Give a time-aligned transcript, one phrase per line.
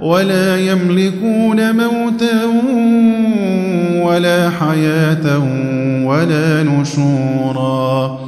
[0.00, 2.44] ولا يملكون موتا
[4.04, 5.38] ولا حياة
[6.04, 8.18] ولا نشورا.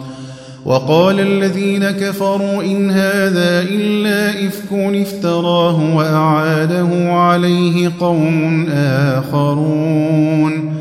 [0.64, 8.66] وقال الذين كفروا إن هذا إلا إفك افتراه وأعاده عليه قوم
[9.16, 10.74] آخرون.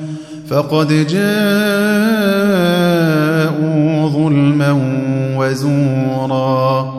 [0.49, 1.19] فقد جاءوا
[4.09, 4.81] ظلما
[5.37, 6.98] وزورا.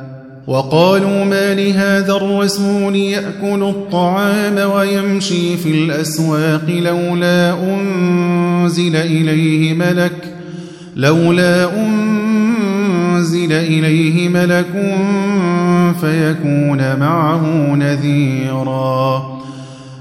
[0.51, 10.35] وقالوا ما لهذا الرسول يأكل الطعام ويمشي في الأسواق لولا أنزل إليه ملك
[10.95, 14.97] لولا أنزل إليه ملك
[16.01, 19.30] فيكون معه نذيرا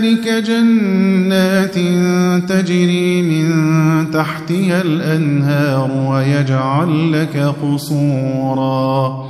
[0.00, 1.74] ذلك جنات
[2.48, 3.50] تجري من
[4.10, 9.28] تحتها الأنهار ويجعل لك قصورا.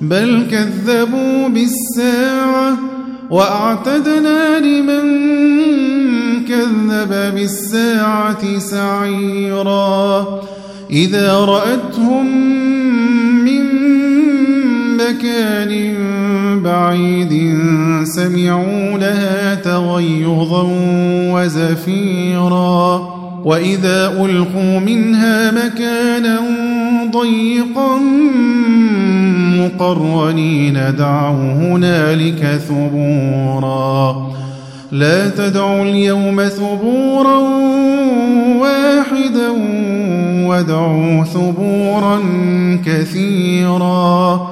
[0.00, 2.78] بل كذبوا بالساعة
[3.30, 5.04] وأعتدنا لمن
[6.44, 10.26] كذب بالساعة سعيرا.
[10.90, 12.26] إذا رأتهم
[13.44, 13.64] من
[14.96, 15.94] مكان
[16.60, 17.58] بعيد
[18.04, 20.68] سمعوا لها تغيظا
[21.32, 23.12] وزفيرا
[23.44, 26.40] وإذا ألقوا منها مكانا
[27.12, 27.98] ضيقا
[29.58, 34.32] مقرنين دعوا هنالك ثبورا
[34.92, 37.38] لا تدعوا اليوم ثبورا
[38.60, 39.50] واحدا
[40.46, 42.20] وادعوا ثبورا
[42.86, 44.51] كثيرا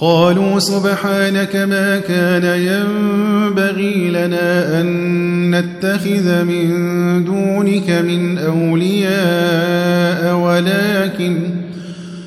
[0.00, 11.38] قالوا سبحانك ما كان ينبغي لنا أن نتخذ من دونك من أولياء ولكن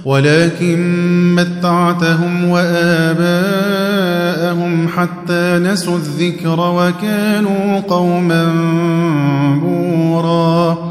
[0.05, 0.79] ولكن
[1.35, 3.31] متعتهم وآباءهم
[4.87, 8.53] حتى نسوا الذكر وكانوا قوما
[9.61, 10.90] بورا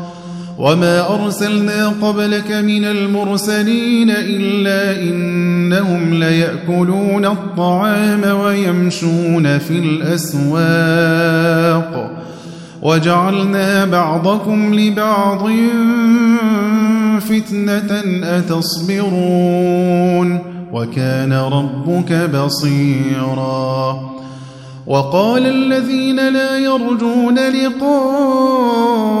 [0.57, 10.91] وما أرسلنا قبلك من المرسلين إلا إنهم ليأكلون الطعام ويمشون في الأسواق
[12.81, 15.49] وجعلنا بعضكم لبعض
[17.19, 18.03] فتنة
[18.37, 19.71] أتصبرون
[20.73, 24.11] وكان ربك بصيراً
[24.87, 29.20] وقال الذين لا يرجون لقاءنا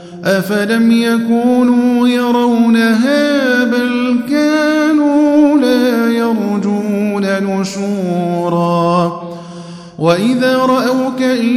[0.25, 9.21] أفلم يكونوا يرونها بل كانوا لا يرجون نشورا
[9.99, 11.47] وإذا رأوك إن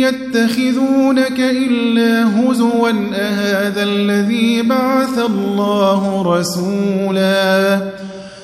[0.00, 7.80] يتخذونك إلا هزوا أهذا الذي بعث الله رسولا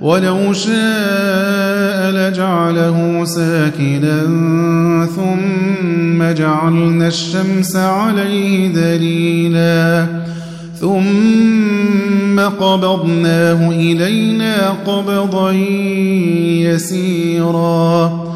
[0.00, 4.20] ولو شاء لجعله ساكنا
[5.16, 10.06] ثم جعلنا الشمس عليه دليلا
[10.80, 15.52] ثم قبضناه إلينا قبضا
[16.62, 18.35] يسيرا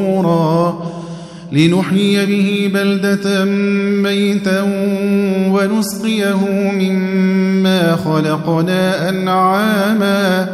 [1.51, 3.45] لنحيي به بلدة
[4.03, 4.61] ميتا
[5.49, 10.47] ونسقيه مما خلقنا أنعاما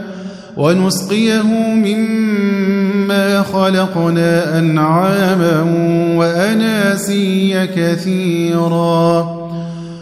[0.58, 1.44] ونسقيه
[1.76, 5.62] مما خلقنا أنعاما
[6.16, 9.38] وأناسيا كثيرا.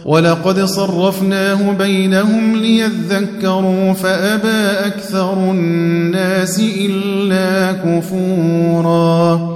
[0.04, 9.55] ولقد صرفناه بينهم ليذكروا فأبى أكثر الناس إلا كفوراً.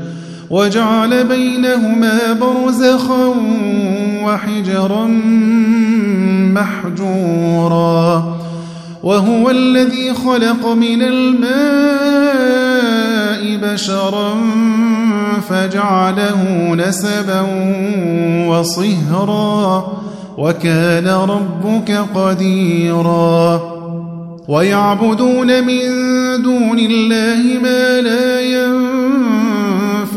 [0.51, 3.35] وجعل بينهما برزخا
[4.23, 5.07] وحجرا
[6.53, 8.23] محجورا.
[9.03, 11.51] وهو الذي خلق من الماء
[13.73, 14.33] بشرا
[15.49, 16.43] فجعله
[16.75, 17.41] نسبا
[18.47, 19.87] وصهرا.
[20.37, 23.61] وكان ربك قديرا.
[24.47, 25.81] ويعبدون من
[26.43, 29.00] دون الله ما لا ينفع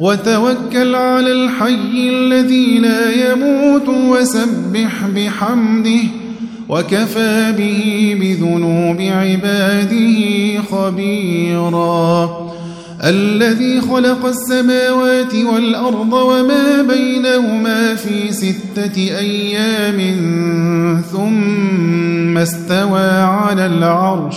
[0.00, 6.00] وتوكل على الحي الذي لا يموت وسبح بحمده
[6.68, 10.18] وكفى به بذنوب عباده
[10.70, 12.46] خبيرا.
[13.04, 19.98] الذي خلق السماوات والأرض وما بينهما في ستة أيام
[21.12, 24.36] ثم استوى على العرش.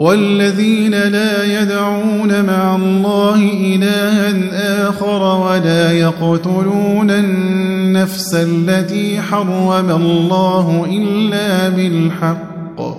[0.00, 12.96] والذين لا يدعون مع الله إلها آخر ولا يقتلون النفس التي حرم الله إلا بالحق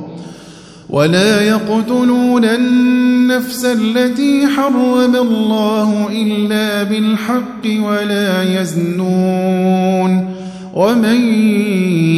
[0.90, 10.36] ولا يقتلون النفس التي حرم الله إلا بالحق ولا يزنون
[10.74, 11.34] ومن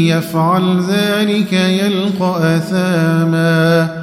[0.08, 4.03] يفعل ذلك يلقى أثاما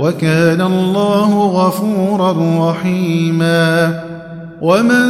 [0.00, 2.32] وكان الله غفورا
[2.70, 3.94] رحيما.
[4.60, 5.06] ومن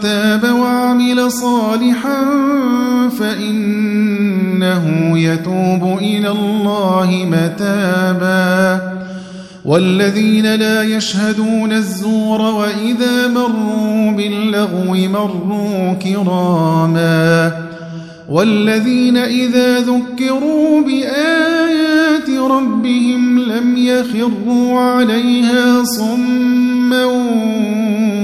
[0.00, 2.24] تاب وعمل صالحا
[3.20, 8.80] فإنه يتوب إلى الله متابا.
[9.64, 17.52] والذين لا يشهدون الزور وإذا مروا باللغو مروا كراما.
[18.28, 27.04] والذين إذا ذكروا بآيات ربهم لم يخروا عليها صما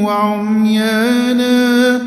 [0.02, 2.00] وعميانا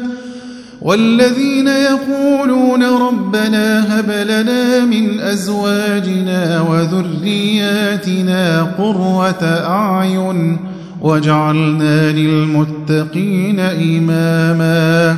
[0.82, 10.58] والذين يقولون ربنا هب لنا من أزواجنا وذرياتنا قرة أعين
[11.02, 15.18] وجعلنا للمتقين إماما